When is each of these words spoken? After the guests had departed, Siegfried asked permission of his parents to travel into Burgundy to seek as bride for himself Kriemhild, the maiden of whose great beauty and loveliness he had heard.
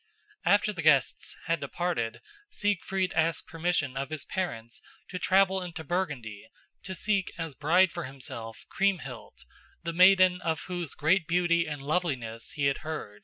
After 0.45 0.73
the 0.73 0.81
guests 0.81 1.37
had 1.45 1.59
departed, 1.59 2.21
Siegfried 2.49 3.13
asked 3.13 3.45
permission 3.45 3.95
of 3.95 4.09
his 4.09 4.25
parents 4.25 4.81
to 5.09 5.19
travel 5.19 5.61
into 5.61 5.83
Burgundy 5.83 6.49
to 6.85 6.95
seek 6.95 7.31
as 7.37 7.53
bride 7.53 7.91
for 7.91 8.05
himself 8.05 8.65
Kriemhild, 8.67 9.41
the 9.83 9.93
maiden 9.93 10.41
of 10.41 10.61
whose 10.63 10.95
great 10.95 11.27
beauty 11.27 11.67
and 11.67 11.83
loveliness 11.83 12.53
he 12.53 12.65
had 12.65 12.79
heard. 12.79 13.19